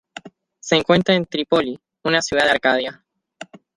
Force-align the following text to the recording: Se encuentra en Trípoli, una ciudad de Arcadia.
Se 0.61 0.77
encuentra 0.77 1.13
en 1.13 1.27
Trípoli, 1.27 1.79
una 2.05 2.23
ciudad 2.23 2.45
de 2.45 2.49
Arcadia. 2.49 3.05